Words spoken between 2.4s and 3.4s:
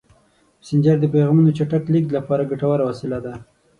ډېره ګټوره وسیله ده.